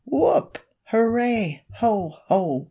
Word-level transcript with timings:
Whoop! 0.03 0.57
Hooray! 0.85 1.61
Ho! 1.75 2.11
Ho! 2.25 2.59